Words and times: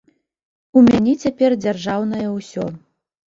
У 0.79 0.81
мяне 0.87 1.13
цяпер 1.25 1.55
дзяржаўнае 1.65 2.25
ўсё. 2.37 2.65